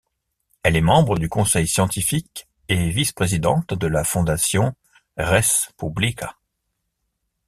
[0.63, 4.73] Elle est membre du conseil scientifique et vice-présidente de la fondation
[5.15, 6.37] Res Publica.